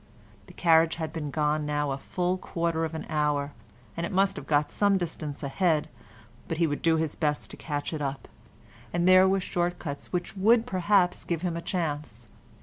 [0.47, 3.53] The carriage had been gone now a full quarter of an hour,
[3.95, 5.89] and it must have got some distance ahead,
[6.47, 8.27] but he would do his best to catch it up,
[8.91, 12.29] and there were short cuts which would perhaps give him a chance.